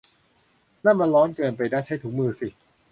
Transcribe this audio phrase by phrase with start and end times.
[0.85, 1.79] นั่นมันร้อนเกินไปนะ!
[1.85, 2.47] ใช้ถุงมือสิ!